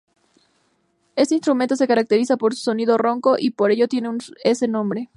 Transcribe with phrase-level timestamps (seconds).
[1.15, 4.09] Este instrumento se caracteriza por su sonido ronco, y por ello tiene
[4.43, 5.09] ese nombre.